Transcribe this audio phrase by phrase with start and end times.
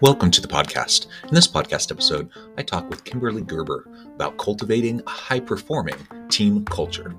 [0.00, 1.08] Welcome to the podcast.
[1.24, 3.84] In this podcast episode, I talk with Kimberly Gerber
[4.14, 5.96] about cultivating a high performing
[6.28, 7.16] team culture.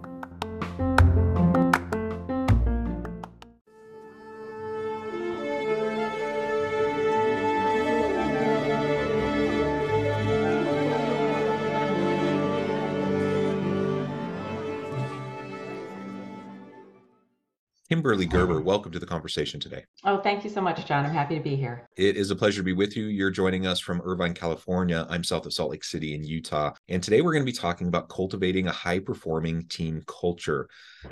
[18.09, 19.85] Kimberly Gerber, welcome to the conversation today.
[20.03, 21.05] Oh, thank you so much, John.
[21.05, 21.87] I'm happy to be here.
[21.95, 23.05] It is a pleasure to be with you.
[23.05, 25.05] You're joining us from Irvine, California.
[25.11, 26.73] I'm south of Salt Lake City in Utah.
[26.87, 30.67] And today we're going to be talking about cultivating a high performing team culture.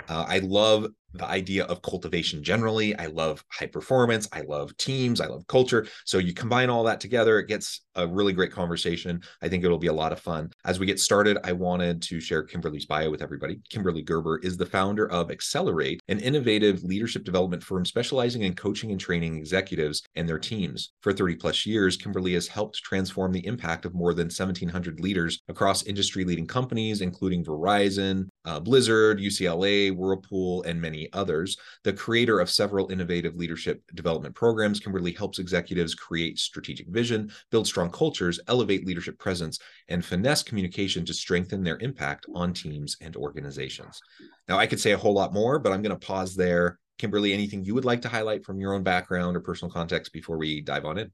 [0.08, 2.96] Uh, I love the idea of cultivation generally.
[2.96, 4.28] I love high performance.
[4.32, 5.20] I love teams.
[5.20, 5.86] I love culture.
[6.04, 9.20] So you combine all that together, it gets a really great conversation.
[9.42, 10.50] I think it'll be a lot of fun.
[10.64, 13.60] As we get started, I wanted to share Kimberly's bio with everybody.
[13.70, 18.92] Kimberly Gerber is the founder of Excelerate, an innovative leadership development firm specializing in coaching
[18.92, 20.92] and training executives and their teams.
[21.00, 25.40] For 30 plus years, Kimberly has helped transform the impact of more than 1,700 leaders
[25.48, 31.56] across industry leading companies, including Verizon, uh, Blizzard, UCLA, Whirlpool, and many others.
[31.84, 37.66] The creator of several innovative leadership development programs, Kimberly helps executives create strategic vision, build
[37.66, 43.14] strong cultures, elevate leadership presence, and finesse communication to strengthen their impact on teams and
[43.16, 44.00] organizations.
[44.48, 46.78] Now, I could say a whole lot more, but I'm going to pause there.
[46.98, 50.36] Kimberly, anything you would like to highlight from your own background or personal context before
[50.36, 51.12] we dive on in?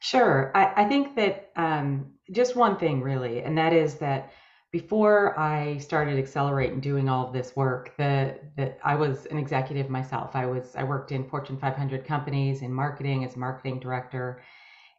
[0.00, 0.50] Sure.
[0.54, 4.32] I, I think that um, just one thing, really, and that is that
[4.72, 9.36] before I started Excelerate and doing all of this work, that that I was an
[9.36, 10.34] executive myself.
[10.34, 14.42] I was I worked in Fortune 500 companies in marketing as marketing director,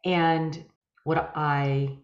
[0.04, 0.62] and
[1.04, 1.98] what I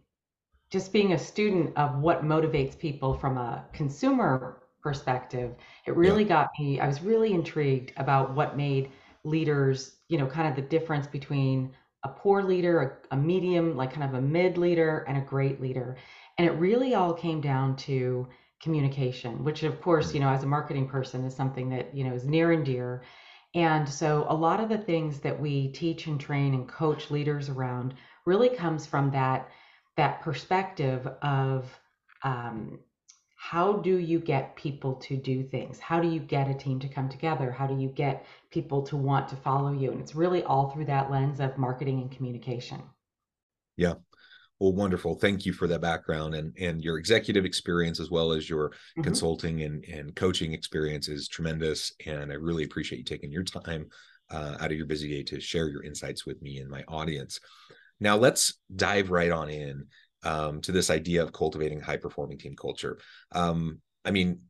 [0.71, 5.55] just being a student of what motivates people from a consumer perspective,
[5.87, 6.29] it really yeah.
[6.29, 6.81] got me.
[6.81, 8.91] I was really intrigued about what made
[9.25, 11.75] leaders, you know, kind of the difference between
[12.05, 15.61] a poor leader, a, a medium, like kind of a mid leader, and a great
[15.61, 15.97] leader.
[16.39, 18.29] And it really all came down to
[18.63, 22.15] communication, which of course, you know, as a marketing person is something that, you know,
[22.15, 23.03] is near and dear.
[23.55, 27.49] And so a lot of the things that we teach and train and coach leaders
[27.49, 27.95] around
[28.25, 29.49] really comes from that
[29.97, 31.67] that perspective of
[32.23, 32.79] um,
[33.35, 35.81] how do you get people to do things?
[35.81, 37.51] How do you get a team to come together?
[37.51, 39.91] How do you get people to want to follow you?
[39.91, 42.83] And it's really all through that lens of marketing and communication.
[43.77, 43.95] Yeah,
[44.61, 45.15] well, wonderful.
[45.15, 49.03] Thank you for that background and and your executive experience as well as your mm-hmm.
[49.03, 51.93] consulting and and coaching experience is tremendous.
[52.07, 53.89] And I really appreciate you taking your time
[54.31, 57.41] uh, out of your busy day to share your insights with me and my audience.
[58.01, 59.87] Now let's dive right on in
[60.25, 62.99] um, to this idea of cultivating high performing team culture.
[63.33, 64.41] Um, I mean,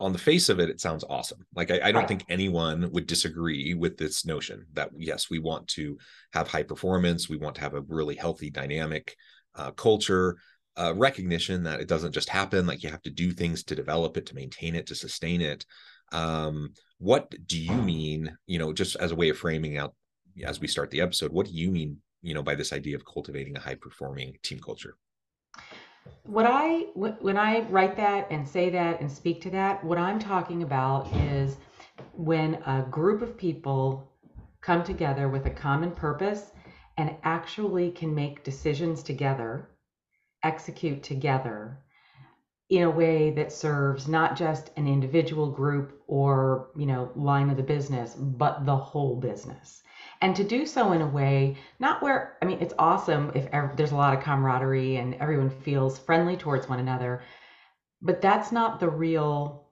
[0.00, 1.44] on the face of it, it sounds awesome.
[1.54, 5.66] Like I, I don't think anyone would disagree with this notion that yes, we want
[5.68, 5.98] to
[6.32, 9.16] have high performance, we want to have a really healthy dynamic
[9.58, 10.36] uh, culture,
[10.78, 12.66] uh, recognition that it doesn't just happen.
[12.66, 15.66] Like you have to do things to develop it, to maintain it, to sustain it.
[16.12, 18.36] Um, what do you mean?
[18.46, 19.94] You know, just as a way of framing out
[20.44, 21.98] as we start the episode, what do you mean?
[22.22, 24.96] You know, by this idea of cultivating a high performing team culture?
[26.22, 30.18] What I when I write that and say that and speak to that, what I'm
[30.18, 31.56] talking about is
[32.12, 34.10] when a group of people
[34.60, 36.52] come together with a common purpose
[36.98, 39.70] and actually can make decisions together,
[40.42, 41.78] execute together
[42.70, 47.56] in a way that serves not just an individual group or, you know, line of
[47.56, 49.82] the business, but the whole business.
[50.20, 53.72] And to do so in a way, not where, I mean, it's awesome if ever,
[53.76, 57.22] there's a lot of camaraderie and everyone feels friendly towards one another,
[58.02, 59.68] but that's not the real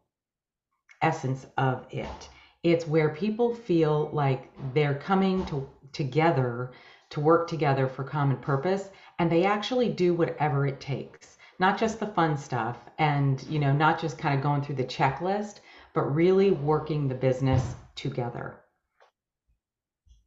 [1.02, 2.28] essence of it.
[2.62, 6.72] It's where people feel like they're coming to, together
[7.10, 11.38] to work together for common purpose and they actually do whatever it takes.
[11.58, 14.84] Not just the fun stuff and you know not just kind of going through the
[14.84, 15.60] checklist
[15.94, 18.56] but really working the business together.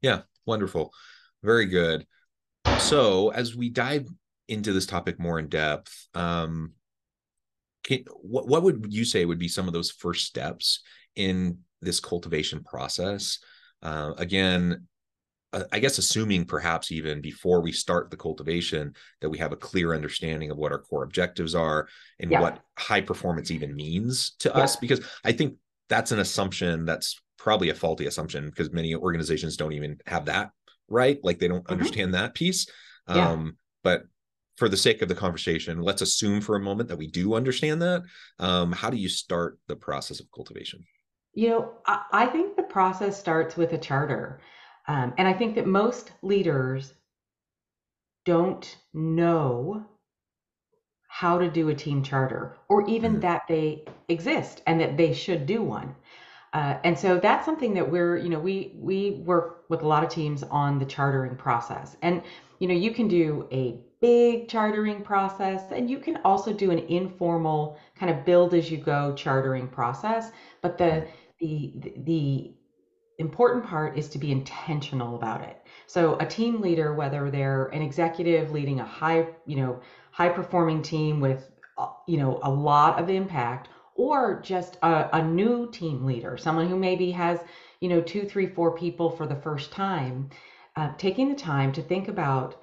[0.01, 0.91] Yeah wonderful.
[1.43, 2.05] Very good.
[2.79, 4.07] So as we dive
[4.47, 6.73] into this topic more in depth um
[7.83, 10.81] can, what, what would you say would be some of those first steps
[11.15, 13.39] in this cultivation process?
[13.81, 14.87] Uh, again
[15.71, 19.95] I guess assuming perhaps even before we start the cultivation that we have a clear
[19.95, 21.87] understanding of what our core objectives are
[22.19, 22.39] and yeah.
[22.39, 24.61] what high performance even means to yeah.
[24.63, 25.55] us because I think
[25.87, 30.51] that's an assumption that's probably a faulty assumption because many organizations don't even have that
[30.87, 31.73] right like they don't mm-hmm.
[31.73, 32.67] understand that piece
[33.07, 33.31] yeah.
[33.31, 34.03] um but
[34.57, 37.81] for the sake of the conversation let's assume for a moment that we do understand
[37.81, 38.03] that
[38.39, 40.83] um how do you start the process of cultivation
[41.33, 44.41] you know I, I think the process starts with a charter
[44.89, 46.95] um, and I think that most leaders
[48.25, 49.85] don't know
[51.07, 53.21] how to do a team charter or even mm.
[53.21, 55.95] that they exist and that they should do one.
[56.53, 60.03] Uh, and so that's something that we're, you know, we we work with a lot
[60.03, 61.95] of teams on the chartering process.
[62.01, 62.23] And
[62.57, 66.79] you know, you can do a big chartering process and you can also do an
[66.79, 70.31] informal kind of build as you go chartering process.
[70.63, 71.07] But the
[71.39, 71.73] the
[72.05, 72.53] the
[73.19, 75.61] important part is to be intentional about it.
[75.87, 79.81] So a team leader, whether they're an executive leading a high, you know,
[80.11, 85.23] high performing team with, uh, you know, a lot of impact, or just a, a
[85.23, 87.39] new team leader, someone who maybe has,
[87.81, 90.29] you know, two, three, four people for the first time,
[90.77, 92.61] uh, taking the time to think about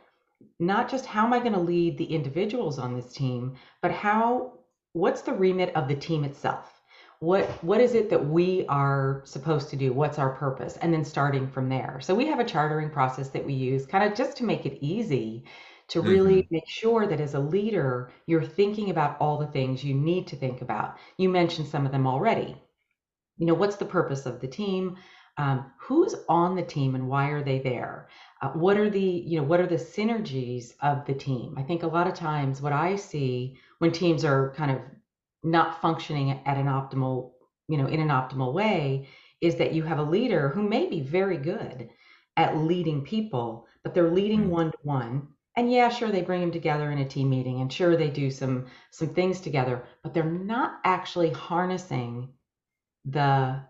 [0.59, 4.53] not just how am I going to lead the individuals on this team, but how,
[4.95, 6.76] what's the remit of the team itself?
[7.21, 9.93] What what is it that we are supposed to do?
[9.93, 10.77] What's our purpose?
[10.77, 11.99] And then starting from there.
[12.03, 14.79] So we have a chartering process that we use kind of just to make it
[14.85, 15.45] easy
[15.89, 16.55] to really mm-hmm.
[16.55, 20.37] make sure that as a leader you're thinking about all the things you need to
[20.37, 20.99] think about.
[21.17, 22.61] You mentioned some of them already.
[23.39, 24.97] You know what's the purpose of the team?
[25.39, 28.09] Um, who's on the team and why are they there?
[28.43, 31.55] Uh, what are the you know what are the synergies of the team?
[31.57, 34.79] I think a lot of times what i see when teams are kind of
[35.43, 37.33] not functioning at an optimal,
[37.69, 39.09] you know, in an optimal way
[39.41, 41.91] is that you have a leader who may be very good
[42.37, 45.29] at leading people, but they're leading one to one.
[45.57, 48.31] And yeah, sure, they bring them together in a team meeting, and sure, they do
[48.31, 52.29] some some things together, but they're not actually harnessing
[53.07, 53.63] the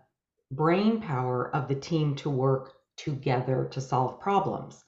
[0.51, 4.83] brain power of the team to work together to solve problems.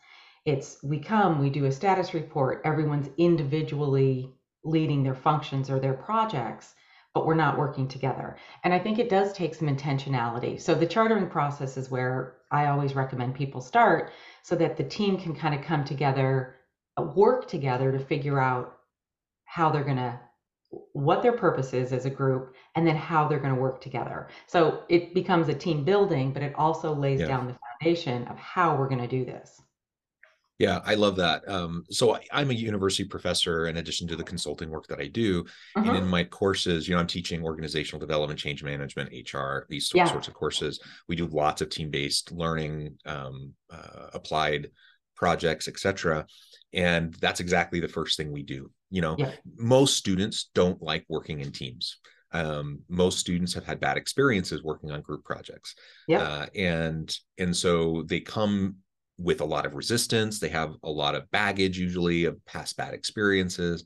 [0.45, 4.33] It's we come, we do a status report, everyone's individually
[4.63, 6.75] leading their functions or their projects,
[7.13, 8.37] but we're not working together.
[8.63, 10.59] And I think it does take some intentionality.
[10.59, 14.11] So the chartering process is where I always recommend people start
[14.43, 16.55] so that the team can kind of come together,
[16.97, 18.77] uh, work together to figure out
[19.45, 20.19] how they're going to
[20.93, 24.27] what their purpose is as a group and then how they're going to work together.
[24.45, 27.27] So it becomes a team building, but it also lays yeah.
[27.27, 29.61] down the foundation of how we're going to do this.
[30.59, 31.47] Yeah, I love that.
[31.47, 35.07] Um, so I, am a university professor in addition to the consulting work that I
[35.07, 35.45] do.
[35.77, 35.89] Uh-huh.
[35.89, 40.03] And in my courses, you know, I'm teaching organizational development, change management, HR, these yeah.
[40.03, 40.81] sorts of courses.
[41.07, 44.69] We do lots of team-based learning, um, uh, applied
[45.15, 46.25] projects, etc.
[46.73, 48.69] And that's exactly the first thing we do.
[48.91, 49.31] You know, yeah.
[49.57, 51.99] most students don't like working in teams.
[52.31, 55.73] Um, most students have had bad experiences working on group projects.
[56.07, 56.21] Yeah.
[56.21, 58.75] Uh, and and so they come
[59.19, 60.39] with a lot of resistance.
[60.39, 63.83] They have a lot of baggage, usually of past bad experiences.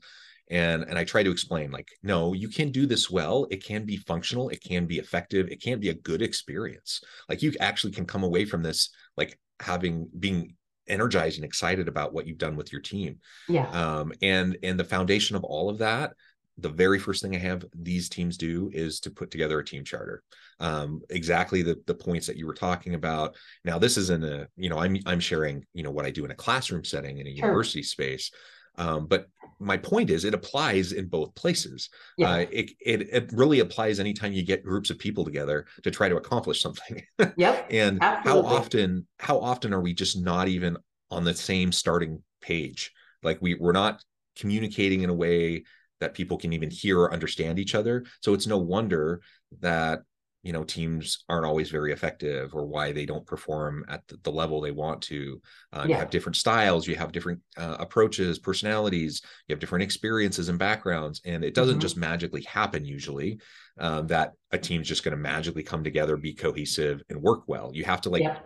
[0.50, 3.46] And, and I try to explain, like, no, you can do this well.
[3.50, 4.50] It can be functional.
[4.50, 5.48] It can be effective.
[5.48, 7.02] It can be a good experience.
[7.28, 10.54] Like you actually can come away from this, like having being
[10.86, 13.18] energized and excited about what you've done with your team.
[13.48, 13.68] Yeah.
[13.70, 16.12] Um, and and the foundation of all of that
[16.58, 19.84] the very first thing I have these teams do is to put together a team
[19.84, 20.22] charter.
[20.60, 23.34] Um, exactly the the points that you were talking about.
[23.64, 26.30] Now, this isn't a you know I'm I'm sharing you know what I do in
[26.30, 27.46] a classroom setting in a sure.
[27.46, 28.30] university space,
[28.76, 29.26] um, but
[29.58, 31.88] my point is it applies in both places.
[32.18, 32.30] Yeah.
[32.30, 36.08] Uh, it, it it really applies anytime you get groups of people together to try
[36.08, 37.02] to accomplish something.
[37.36, 37.68] Yep.
[37.70, 38.50] and Absolutely.
[38.50, 40.76] how often how often are we just not even
[41.10, 42.92] on the same starting page?
[43.22, 44.04] Like we we're not
[44.36, 45.64] communicating in a way
[46.00, 48.04] that people can even hear or understand each other.
[48.20, 49.20] So it's no wonder
[49.60, 50.00] that
[50.44, 54.30] you know teams aren't always very effective or why they don't perform at the, the
[54.30, 55.40] level they want to
[55.72, 55.86] uh, yeah.
[55.86, 60.58] you have different styles you have different uh, approaches personalities you have different experiences and
[60.58, 61.80] backgrounds and it doesn't mm-hmm.
[61.80, 63.40] just magically happen usually
[63.80, 67.70] uh, that a team's just going to magically come together be cohesive and work well
[67.72, 68.36] you have to like yeah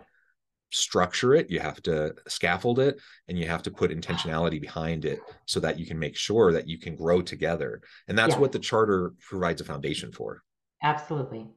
[0.71, 5.19] structure it, you have to scaffold it, and you have to put intentionality behind it
[5.45, 7.81] so that you can make sure that you can grow together.
[8.07, 8.39] And that's yeah.
[8.39, 10.43] what the charter provides a foundation for.
[10.83, 11.47] Absolutely.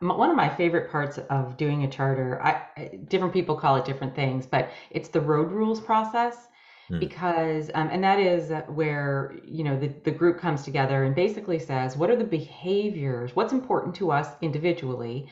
[0.00, 4.14] One of my favorite parts of doing a charter, I, different people call it different
[4.14, 6.48] things, but it's the road rules process.
[6.88, 6.98] hmm.
[6.98, 11.58] because um, and that is where you know the, the group comes together and basically
[11.58, 15.26] says what are the behaviors what's important to us individually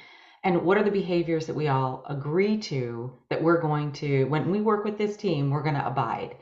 [0.44, 4.50] and what are the behaviors that we all agree to that we're going to when
[4.50, 6.36] we work with this team we're going to abide?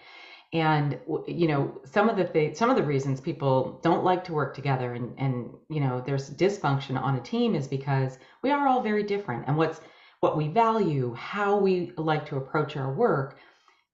[0.52, 4.32] And you know some of the th- some of the reasons people don't like to
[4.32, 8.66] work together and and you know there's dysfunction on a team is because we are
[8.66, 9.44] all very different.
[9.46, 9.80] And what's
[10.20, 13.38] what we value how we like to approach our work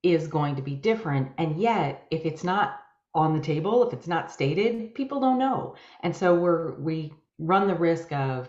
[0.02, 1.32] is going to be different.
[1.36, 2.80] And yet if it's not
[3.14, 5.74] on the table if it's not stated people don't know.
[6.00, 8.48] And so we're we run the risk of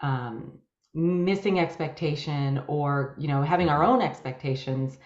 [0.00, 0.58] um,
[0.94, 4.98] missing expectation or you know having our own expectations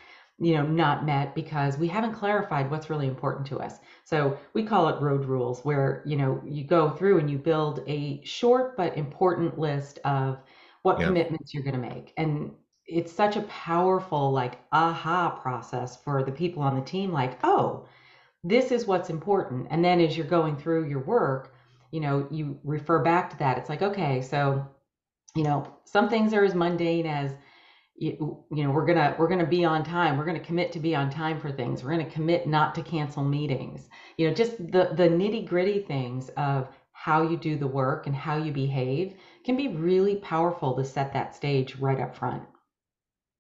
[0.43, 3.79] you know not met because we haven't clarified what's really important to us.
[4.05, 7.83] So we call it road rules where you know you go through and you build
[7.87, 10.39] a short but important list of
[10.83, 11.07] what yeah.
[11.07, 12.13] commitments you're going to make.
[12.17, 12.53] And
[12.87, 17.87] it's such a powerful like aha process for the people on the team like oh
[18.45, 19.69] this is what's important.
[19.71, 21.55] And then as you're going through your work
[21.93, 23.59] you know you refer back to that.
[23.59, 24.67] It's like okay so
[25.35, 27.33] you know some things are as mundane as
[27.97, 30.95] you, you know we're gonna we're gonna be on time we're gonna commit to be
[30.95, 33.89] on time for things we're gonna commit not to cancel meetings.
[34.17, 38.15] You know just the the nitty gritty things of how you do the work and
[38.15, 42.43] how you behave can be really powerful to set that stage right up front.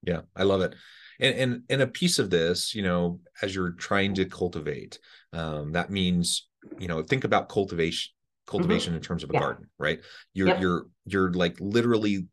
[0.02, 0.74] Yeah i love it.
[1.20, 4.98] And and, and a piece of this you know as you're trying to cultivate
[5.32, 8.12] um, that means you know think about cultivation
[8.46, 8.98] cultivation mm-hmm.
[8.98, 9.40] in terms of a yeah.
[9.40, 10.00] garden right?
[10.34, 10.60] You're yep.
[10.60, 12.26] you're you're like literally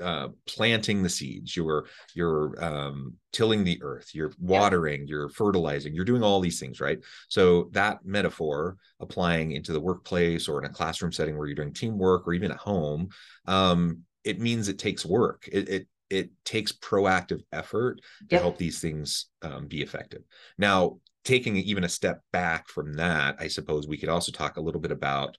[0.00, 1.56] uh, planting the seeds.
[1.56, 4.10] You're you're um, tilling the earth.
[4.14, 5.06] You're watering.
[5.06, 5.94] You're fertilizing.
[5.94, 6.98] You're doing all these things right?
[7.28, 11.72] So that metaphor applying into the workplace or in a classroom setting where you're doing
[11.72, 13.08] teamwork or even at home
[13.46, 15.48] um, it means it takes work.
[15.50, 18.42] It, it it takes proactive effort to yep.
[18.42, 20.22] help these things um, be effective.
[20.58, 24.60] Now taking even a step back from that i suppose we could also talk a
[24.60, 25.36] little bit about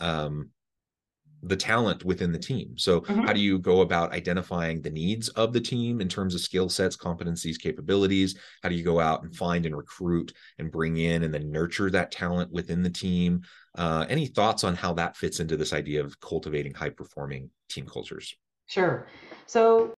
[0.00, 0.50] um,
[1.42, 2.76] the talent within the team.
[2.76, 3.22] So, mm-hmm.
[3.22, 6.68] how do you go about identifying the needs of the team in terms of skill
[6.68, 8.36] sets, competencies, capabilities?
[8.62, 11.90] How do you go out and find and recruit and bring in and then nurture
[11.90, 13.42] that talent within the team?
[13.76, 17.86] Uh, any thoughts on how that fits into this idea of cultivating high performing team
[17.86, 18.36] cultures?
[18.66, 19.06] Sure.
[19.46, 19.94] So,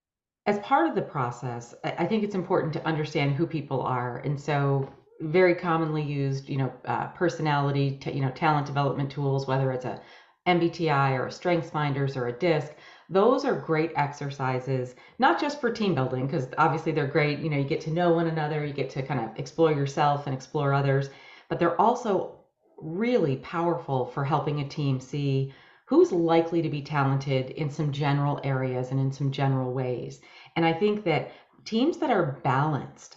[0.46, 4.18] as part of the process, I think it's important to understand who people are.
[4.18, 9.46] And so, very commonly used, you know, uh, personality, t- you know, talent development tools,
[9.46, 10.00] whether it's a
[10.46, 12.72] MBTI or a Strengths Finders or a DISC,
[13.10, 17.40] those are great exercises, not just for team building, because obviously they're great.
[17.40, 20.26] You know, you get to know one another, you get to kind of explore yourself
[20.26, 21.10] and explore others,
[21.48, 22.36] but they're also
[22.78, 25.52] really powerful for helping a team see
[25.86, 30.20] who's likely to be talented in some general areas and in some general ways.
[30.54, 31.32] And I think that
[31.64, 33.16] teams that are balanced,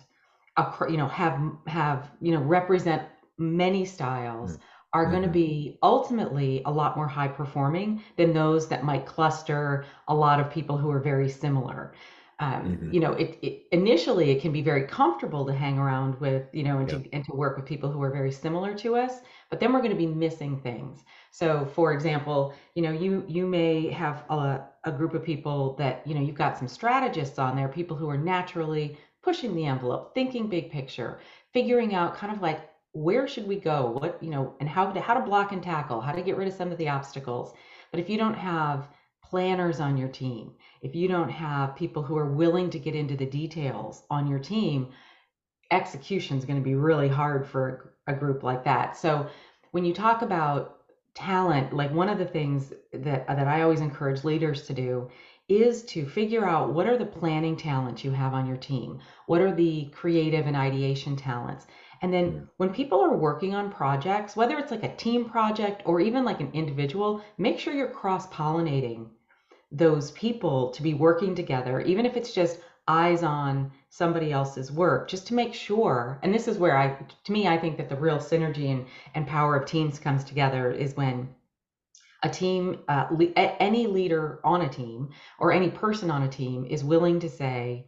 [0.89, 3.03] you know, have have you know represent
[3.37, 4.57] many styles.
[4.57, 4.61] Mm
[4.93, 5.33] are going to mm-hmm.
[5.33, 10.51] be ultimately a lot more high performing than those that might cluster a lot of
[10.51, 11.93] people who are very similar.
[12.39, 12.93] Um, mm-hmm.
[12.93, 16.63] You know, it, it, initially it can be very comfortable to hang around with, you
[16.63, 16.97] know, and, yeah.
[16.99, 19.19] to, and to work with people who are very similar to us,
[19.49, 21.03] but then we're going to be missing things.
[21.31, 26.05] So, for example, you know, you you may have a, a group of people that
[26.05, 30.13] you know you've got some strategists on there, people who are naturally pushing the envelope,
[30.13, 31.19] thinking big picture,
[31.53, 33.97] figuring out kind of like where should we go?
[33.99, 36.47] What you know and how to how to block and tackle how to get rid
[36.47, 37.53] of some of the obstacles.
[37.91, 38.87] But if you don't have
[39.23, 40.53] planners on your team
[40.83, 44.37] if you don't have people who are willing to get into the details on your
[44.37, 44.89] team
[45.71, 48.95] execution is going to be really hard for a group like that.
[48.97, 49.27] So
[49.71, 50.81] when you talk about
[51.15, 55.09] talent like one of the things that that I always encourage leaders to do
[55.49, 59.41] is to figure out what are the planning talents you have on your team what
[59.41, 61.67] are the creative and ideation talents
[62.03, 66.01] and then when people are working on projects, whether it's like a team project or
[66.01, 69.07] even like an individual, make sure you're cross pollinating
[69.71, 72.59] those people to be working together, even if it's just
[72.89, 76.19] eyes on somebody else's work, just to make sure.
[76.23, 78.85] And this is where I, to me, I think that the real synergy and,
[79.15, 81.29] and power of teams comes together is when
[82.23, 86.65] a team, uh, le- any leader on a team or any person on a team
[86.65, 87.85] is willing to say,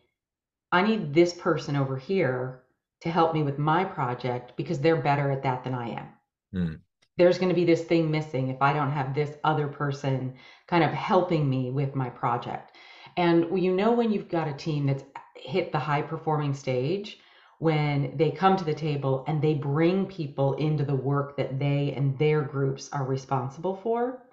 [0.72, 2.64] I need this person over here
[3.02, 6.08] to help me with my project because they're better at that than I am.
[6.54, 6.80] Mm.
[7.18, 10.36] There's going to be this thing missing if I don't have this other person
[10.68, 12.76] kind of helping me with my project.
[13.16, 15.04] And you know, when you've got a team that's
[15.36, 17.20] hit the high performing stage,
[17.60, 21.94] when they come to the table and they bring people into the work that they
[21.96, 24.25] and their groups are responsible for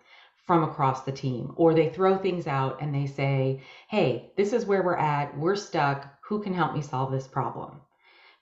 [0.47, 4.67] from across the team, or they throw things out and they say, Hey, this is
[4.67, 7.81] where we're at, we're stuck, who can help me solve this problem?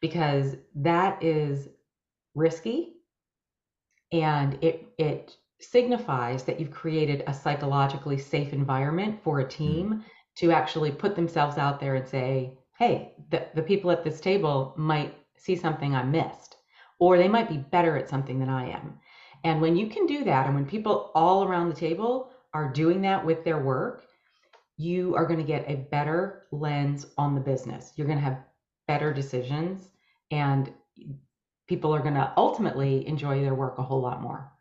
[0.00, 1.68] because that is
[2.34, 2.94] risky
[4.12, 9.50] and it it signifies that you've created a psychologically safe environment for a Mm.
[9.50, 10.04] team
[10.36, 14.72] to actually put themselves out there and say, hey, the, the people at this table
[14.76, 16.56] might see something I missed,
[16.98, 18.98] or they might be better at something than I am.
[19.44, 23.00] And when you can do that, and when people all around the table are doing
[23.02, 24.04] that with their work,
[24.76, 27.92] you are going to get a better lens on the business.
[27.96, 28.44] You're going to have
[28.88, 29.88] better decisions,
[30.30, 30.72] and
[31.68, 34.52] people are going to ultimately enjoy their work a whole lot more.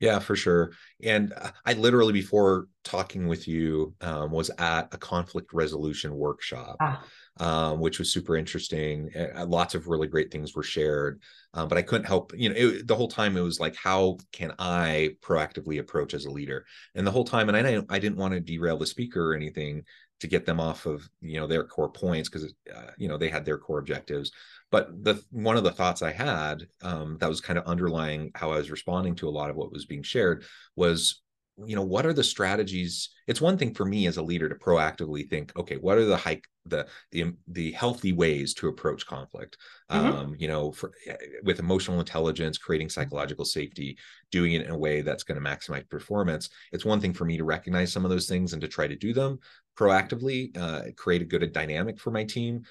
[0.00, 0.72] Yeah, for sure.
[1.02, 6.76] And uh, I literally, before talking with you, um, was at a conflict resolution workshop,
[6.80, 7.04] Ah.
[7.38, 9.10] um, which was super interesting.
[9.14, 11.20] Uh, lots of really great things were shared,
[11.52, 14.16] um, but I couldn't help, you know, it, the whole time it was like, how
[14.32, 16.64] can I proactively approach as a leader?
[16.94, 19.84] And the whole time, and I, I didn't want to derail the speaker or anything
[20.20, 23.28] to get them off of, you know, their core points because, uh, you know, they
[23.28, 24.30] had their core objectives.
[24.70, 28.52] But the one of the thoughts i had um, that was kind of underlying how
[28.52, 30.44] i was responding to a lot of what was being shared
[30.76, 31.22] was
[31.66, 33.10] you know what are the strategies?
[33.26, 36.16] It's one thing for me as a leader to proactively think okay what are the
[36.16, 39.56] hike the the the healthy ways to approach conflict?
[39.90, 40.16] Mm-hmm.
[40.16, 43.98] um you know for, eh, with emotional intelligence creating psychological safety
[44.30, 46.50] doing it in a way that's going to maximize performance.
[46.72, 48.96] It's one thing for me to recognize some of those things and to try to
[48.96, 49.38] do them
[49.80, 52.62] proactively uh, create a good dynamic for my team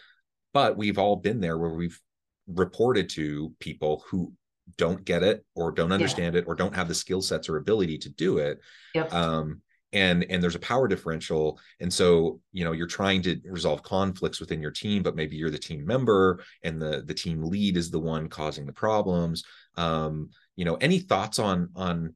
[0.53, 1.99] but we've all been there where we've
[2.47, 4.31] reported to people who
[4.77, 6.41] don't get it or don't understand yeah.
[6.41, 8.59] it or don't have the skill sets or ability to do it
[8.93, 9.11] yep.
[9.11, 9.61] um,
[9.91, 14.39] and and there's a power differential and so you know you're trying to resolve conflicts
[14.39, 17.89] within your team but maybe you're the team member and the the team lead is
[17.89, 19.43] the one causing the problems
[19.77, 22.15] um, you know any thoughts on on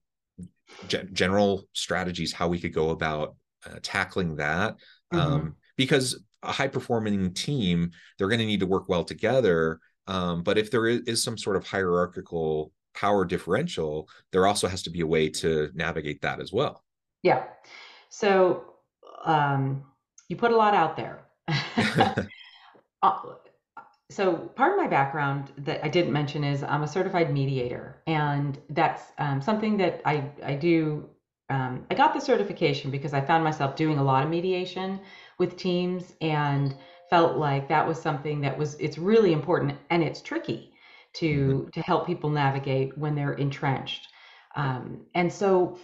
[0.87, 3.35] ge- general strategies how we could go about
[3.65, 4.75] uh, tackling that
[5.13, 5.19] mm-hmm.
[5.19, 10.43] um, because a high performing team they're going to need to work well together um,
[10.43, 14.89] but if there is, is, some sort of hierarchical power differential there also has to
[14.89, 16.83] be a way to navigate that as well.
[17.23, 17.45] Yeah.
[18.09, 18.75] So
[19.25, 19.83] um,
[20.29, 21.25] you put a lot out there.
[23.01, 23.19] Uh,
[24.09, 28.61] so part of my background that i didn't mention is i'm a certified mediator and
[28.69, 31.09] that's um, something that i, I do
[31.49, 34.99] um, i got the certification because i found myself doing a lot of mediation
[35.39, 36.75] with teams and
[37.09, 40.71] felt like that was something that was it's really important and it's tricky
[41.13, 41.69] to mm-hmm.
[41.69, 44.07] to help people navigate when they're entrenched
[44.55, 45.77] um, and so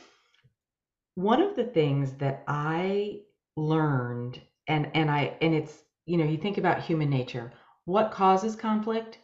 [1.15, 3.19] one of the things that i
[3.55, 7.51] learned and and i and it's you know you think about human nature
[7.85, 9.17] what causes conflict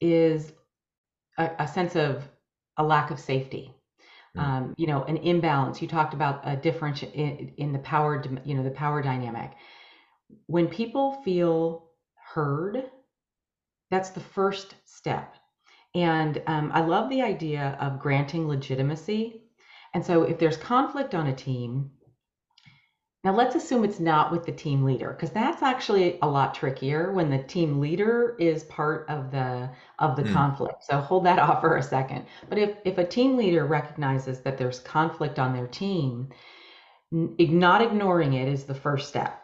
[0.00, 0.52] is
[1.38, 2.28] a, a sense of
[2.76, 3.74] a lack of safety.
[4.36, 5.82] Um, you know, an imbalance.
[5.82, 9.52] You talked about a difference in, in the power, you know, the power dynamic.
[10.46, 12.84] When people feel heard,
[13.90, 15.34] that's the first step.
[15.94, 19.42] And um, I love the idea of granting legitimacy.
[19.94, 21.90] And so if there's conflict on a team,
[23.22, 27.12] now let's assume it's not with the team leader because that's actually a lot trickier
[27.12, 30.32] when the team leader is part of the of the mm.
[30.32, 30.84] conflict.
[30.84, 32.24] So hold that off for a second.
[32.48, 36.30] But if if a team leader recognizes that there's conflict on their team,
[37.12, 39.36] not ignoring it is the first step.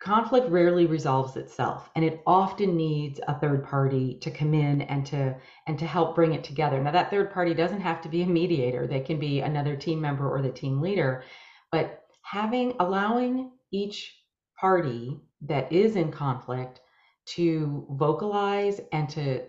[0.00, 5.04] Conflict rarely resolves itself and it often needs a third party to come in and
[5.06, 5.34] to
[5.66, 6.80] and to help bring it together.
[6.80, 8.86] Now that third party doesn't have to be a mediator.
[8.86, 11.24] They can be another team member or the team leader,
[11.72, 14.14] but having allowing each
[14.60, 16.80] party that is in conflict
[17.26, 19.42] to vocalize and to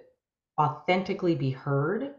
[0.59, 2.15] authentically be heard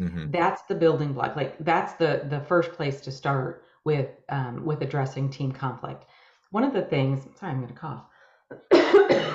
[0.00, 0.30] mm-hmm.
[0.30, 1.36] that's the building block.
[1.36, 6.04] Like that's the the first place to start with um, with addressing team conflict.
[6.50, 8.04] One of the things sorry i'm going to cough.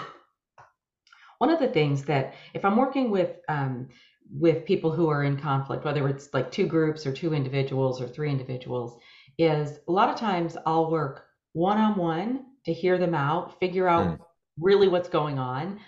[1.39, 3.89] One of the things that if i'm working with um,
[4.31, 8.07] with people who are in conflict whether it's like two groups or two individuals or
[8.07, 8.97] three individuals
[9.37, 13.87] is a lot of times I'll work one on one to hear them out, figure
[13.87, 14.19] out mm.
[14.59, 15.79] really what's going on,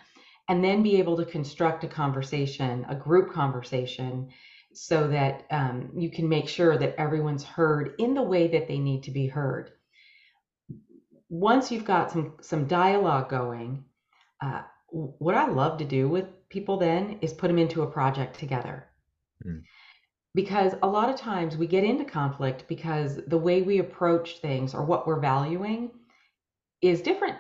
[0.50, 4.30] and then be able to construct a conversation, a group conversation,
[4.74, 8.78] so that um, you can make sure that everyone's heard in the way that they
[8.78, 9.72] need to be heard.
[11.30, 13.86] Once you've got some some dialogue going,
[14.42, 18.38] uh, what I love to do with people then is put them into a project
[18.38, 18.88] together.
[19.46, 19.64] Mm
[20.36, 24.76] because a lot of times we get into conflict because the way we approach things
[24.76, 25.90] or what we're valuing
[26.82, 27.38] is different.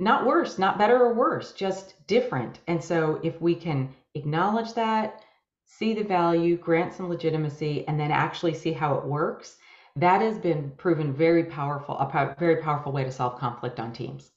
[0.00, 2.58] Not worse not better or worse just different.
[2.66, 5.22] And so if we can acknowledge that
[5.66, 9.58] see the value grant some legitimacy and then actually see how it works
[9.96, 14.31] that has been proven very powerful a very powerful way to solve conflict on teams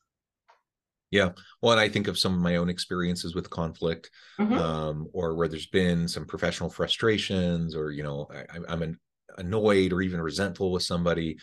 [1.11, 1.29] Yeah.
[1.61, 4.53] Well, and I think of some of my own experiences with conflict, mm-hmm.
[4.53, 8.99] um, or where there's been some professional frustrations, or you know, I, am an,
[9.37, 11.37] annoyed or even resentful with somebody.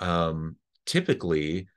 [0.00, 1.68] Um, typically,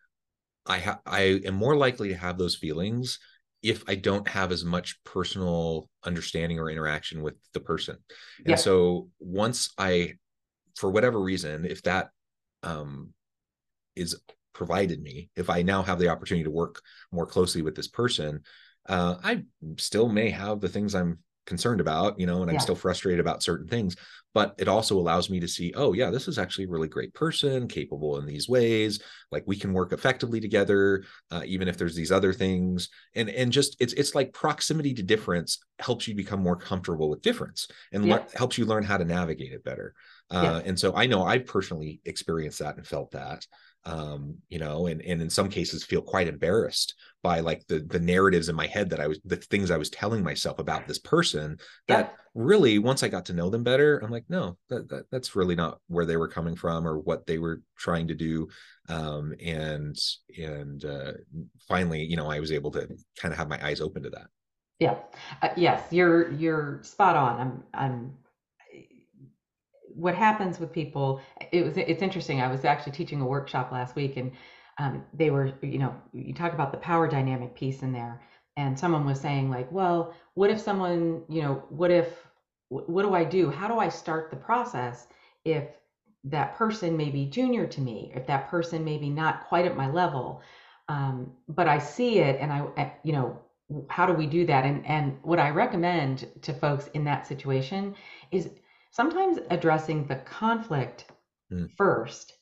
[0.66, 3.20] I ha- I am more likely to have those feelings
[3.64, 7.98] if I don't have as much personal understanding or interaction with the person.
[8.40, 8.56] And yeah.
[8.56, 10.14] so once I,
[10.76, 12.10] for whatever reason, if that
[12.64, 13.14] um,
[13.96, 14.16] is
[14.58, 18.42] provided me, if I now have the opportunity to work more closely with this person,
[18.90, 19.44] uh, I
[19.78, 23.42] still may have the things I'm concerned about, you know, and I'm still frustrated about
[23.42, 23.96] certain things,
[24.34, 27.14] but it also allows me to see, oh yeah, this is actually a really great
[27.14, 29.02] person, capable in these ways.
[29.32, 32.90] Like we can work effectively together, uh, even if there's these other things.
[33.16, 37.22] And and just it's it's like proximity to difference helps you become more comfortable with
[37.22, 38.16] difference and yeah.
[38.16, 39.94] le- helps you learn how to navigate it better.
[40.30, 40.70] Uh, yeah.
[40.70, 43.48] And so I know I personally experienced that and felt that
[43.88, 48.00] um, you know, and and in some cases feel quite embarrassed by like the the
[48.00, 51.00] narratives in my head that I was the things I was telling myself about this
[51.00, 52.24] person that yeah.
[52.36, 55.56] really once I got to know them better, I'm like, no, that, that that's really
[55.56, 58.50] not where they were coming from or what they were trying to do.
[58.90, 59.98] Um, and
[60.38, 61.14] and uh,
[61.70, 64.28] finally, you know, I was able to kind of have my eyes open to that.
[64.80, 64.98] Yeah.
[65.42, 67.40] Uh, yes, you're you're spot on.
[67.40, 68.18] I'm I'm
[69.98, 71.20] what happens with people
[71.52, 74.32] it was it's interesting i was actually teaching a workshop last week and
[74.78, 78.22] um, they were you know you talk about the power dynamic piece in there.
[78.56, 82.10] And someone was saying like well what if someone you know what if
[82.70, 83.50] what do i do?
[83.50, 85.08] How do i start the process
[85.46, 85.66] if
[86.24, 89.78] that person may be junior to me if that person may be not quite at
[89.78, 90.42] my level?
[90.90, 93.40] Um, but i see it and i you know
[93.90, 94.66] how do we do that?
[94.66, 97.96] And and what i recommend to folks in that situation
[98.32, 98.50] is
[98.98, 101.06] sometimes addressing the conflict
[101.54, 101.70] mm.
[101.78, 102.34] first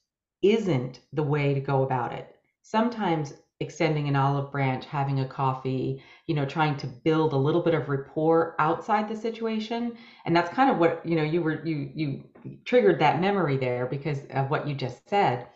[0.41, 2.33] isn't the way to go about it.
[2.61, 7.61] Sometimes extending an olive branch, having a coffee, you know, trying to build a little
[7.61, 9.97] bit of rapport outside the situation.
[10.25, 12.23] And that's kind of what, you know, you were you you
[12.63, 15.47] triggered that memory there because of what you just said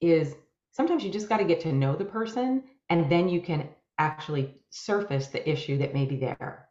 [0.00, 0.36] is
[0.72, 4.54] sometimes you just got to get to know the person and then you can actually
[4.70, 6.66] surface the issue that may be there.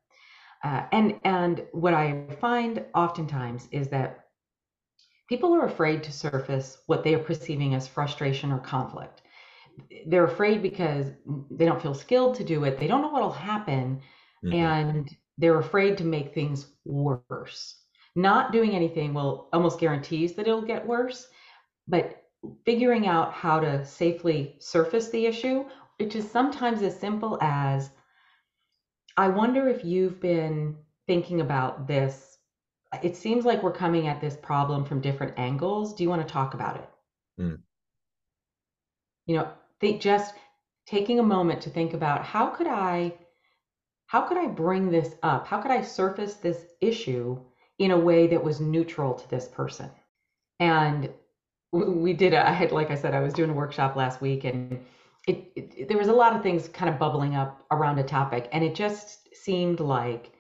[0.65, 4.25] Uh, and and what I find oftentimes is that
[5.29, 9.21] people are afraid to surface what they are perceiving as frustration or conflict.
[10.07, 11.11] They're afraid because
[11.51, 12.79] they don't feel skilled to do it.
[12.79, 14.01] They don't know what'll happen,
[14.43, 14.55] mm-hmm.
[14.55, 17.75] and they're afraid to make things worse.
[18.15, 21.27] Not doing anything will almost guarantees that it'll get worse,
[21.87, 22.23] but
[22.65, 25.65] figuring out how to safely surface the issue,
[25.99, 27.91] which is sometimes as simple as
[29.17, 30.75] I wonder if you've been
[31.07, 32.37] thinking about this.
[33.03, 35.93] It seems like we're coming at this problem from different angles.
[35.93, 36.89] Do you want to talk about it?
[37.39, 37.59] Mm.
[39.27, 39.49] You know,
[39.79, 40.35] think just
[40.85, 43.13] taking a moment to think about how could I
[44.07, 45.47] how could I bring this up?
[45.47, 47.39] How could I surface this issue
[47.79, 49.89] in a way that was neutral to this person?
[50.59, 51.09] And
[51.71, 54.43] we did a, I had like I said I was doing a workshop last week
[54.43, 54.79] and
[55.27, 58.47] it, it, there was a lot of things kind of bubbling up around a topic
[58.51, 60.31] and it just seemed like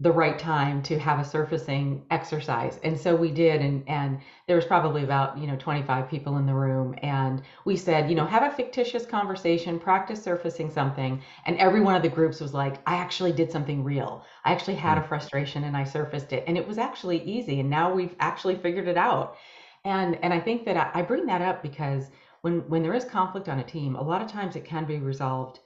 [0.00, 2.78] the right time to have a surfacing exercise.
[2.82, 6.44] And so we did and and there was probably about you know 25 people in
[6.44, 11.56] the room and we said you know have a fictitious conversation practice surfacing something and
[11.56, 14.22] every one of the groups was like i actually did something real.
[14.44, 15.08] I actually had a mm.
[15.08, 18.88] frustration and i surfaced it and it was actually easy and now we've actually figured
[18.88, 19.36] it out.
[19.84, 22.10] And and i think that i, I bring that up because
[22.46, 24.98] when when there is conflict on a team, a lot of times it can be
[24.98, 25.58] resolved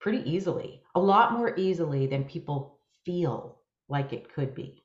[0.00, 4.82] pretty easily, a lot more easily than people feel like it could be,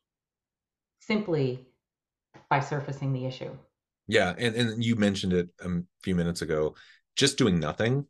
[0.99, 1.65] simply
[2.47, 3.49] by surfacing the issue.
[4.05, 5.69] Yeah, and and you mentioned it a
[6.03, 6.75] few minutes ago.
[7.15, 8.05] Just doing nothing,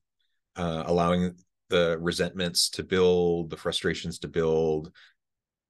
[0.58, 1.36] uh, allowing
[1.70, 4.92] the resentments to build, the frustrations to build,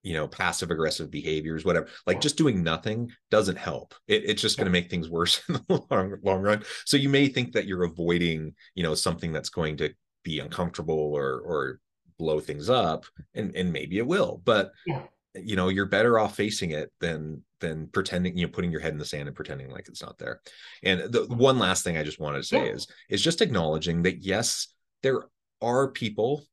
[0.05, 3.95] you know passive aggressive behaviors whatever like just doing nothing doesn't help.
[4.07, 6.63] It, it's just going to make things worse in the long, long run.
[6.85, 11.13] So you may think that you're avoiding you know something that's going to be uncomfortable
[11.13, 11.79] or or
[12.17, 15.01] blow things up and and maybe it will but yeah.
[15.33, 18.93] you know you're better off facing it than than pretending you know putting your head
[18.93, 20.39] in the sand and pretending like it's not there.
[20.83, 22.73] And the one last thing i just wanted to say yeah.
[22.73, 24.67] is is just acknowledging that yes
[25.01, 25.23] there
[25.61, 26.45] are people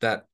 [0.00, 0.26] that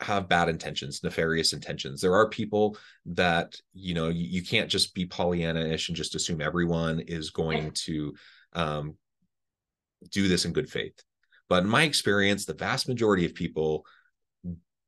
[0.00, 2.00] have bad intentions, nefarious intentions.
[2.00, 6.40] There are people that, you know, you, you can't just be Pollyanna-ish and just assume
[6.40, 8.14] everyone is going to
[8.52, 8.94] um,
[10.10, 11.02] do this in good faith.
[11.48, 13.84] But in my experience, the vast majority of people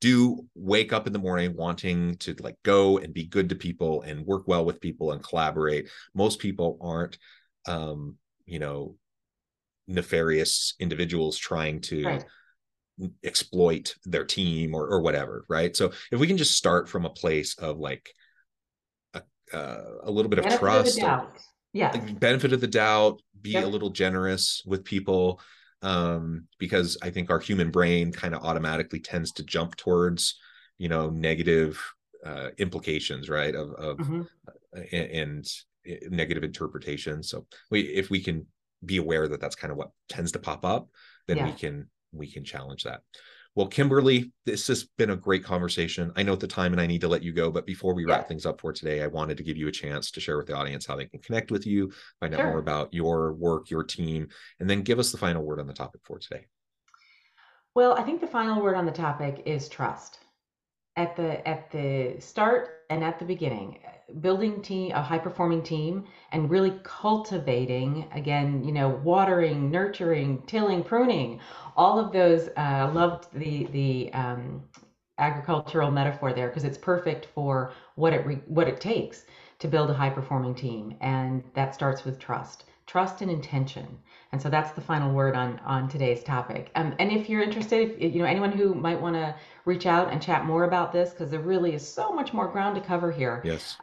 [0.00, 4.02] do wake up in the morning wanting to like go and be good to people
[4.02, 5.88] and work well with people and collaborate.
[6.14, 7.18] Most people aren't,
[7.66, 8.96] um, you know,
[9.88, 12.24] nefarious individuals trying to right
[13.24, 17.10] exploit their team or or whatever right so if we can just start from a
[17.10, 18.10] place of like
[19.14, 21.28] a, uh, a little bit of trust of.
[21.72, 21.96] Yeah.
[22.18, 23.64] benefit of the doubt be Yep.
[23.64, 25.40] a little generous with people
[25.82, 30.38] um because i think our human brain kind of automatically tends to jump towards
[30.78, 31.80] you know negative
[32.26, 34.26] uh implications right of of Mhm.
[34.74, 35.46] a- and,
[36.10, 38.46] negative interpretation so we if we can
[38.84, 40.88] be aware that that's kind of what tends to pop up
[41.26, 43.02] then we can we can challenge that.
[43.56, 46.12] Well kimberly this has been a great conversation.
[46.16, 48.04] I know at the time and i need to let you go but before we
[48.04, 50.46] wrap things up for today i wanted to give you a chance to share with
[50.46, 53.82] the audience how they can connect with you find out more about your work your
[53.82, 54.28] team
[54.60, 56.46] and then give us the final word on the topic for today.
[57.74, 60.18] Well, I think the final word on the topic is trust.
[61.02, 63.78] At the at the start and at the beginning,
[64.20, 70.82] building team a high performing team and really cultivating again, you know, watering, nurturing, tilling,
[70.84, 71.40] pruning,
[71.74, 72.50] all of those.
[72.54, 74.62] Uh, loved the the um,
[75.18, 79.24] agricultural metaphor there because it's perfect for what it re- what it takes
[79.60, 83.86] to build a high performing team, and that starts with trust, trust and intention.
[84.32, 86.70] And so that's the final word on on today's topic.
[86.76, 90.12] Um, and if you're interested, if you know anyone who might want to reach out
[90.12, 93.10] and chat more about this, because there really is so much more ground to cover
[93.10, 93.42] here.
[93.44, 93.76] yes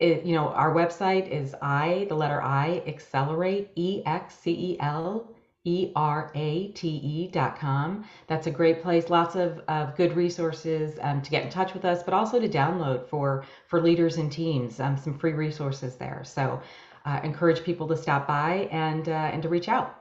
[0.00, 4.76] It, you know, our website is I, the letter I, excelerate, E X C E
[4.80, 8.04] L E R A T E dot com.
[8.26, 9.08] That's a great place.
[9.08, 12.48] Lots of, of good resources um, to get in touch with us, but also to
[12.48, 14.80] download for for leaders and teams.
[14.80, 16.22] Um, some free resources there.
[16.24, 16.60] So,
[17.04, 19.94] uh, encourage people to stop by and uh, and to reach out.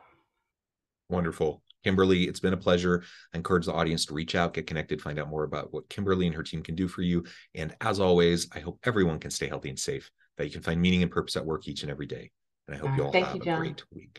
[1.09, 1.61] Wonderful.
[1.83, 3.03] Kimberly, it's been a pleasure.
[3.33, 6.25] I encourage the audience to reach out, get connected, find out more about what Kimberly
[6.27, 7.25] and her team can do for you.
[7.55, 10.81] And as always, I hope everyone can stay healthy and safe, that you can find
[10.81, 12.31] meaning and purpose at work each and every day.
[12.67, 13.59] And I hope All you all have you, a John.
[13.59, 14.17] great week.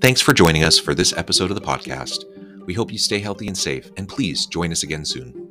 [0.00, 2.35] Thanks for joining us for this episode of the podcast.
[2.66, 5.45] We hope you stay healthy and safe, and please join us again soon.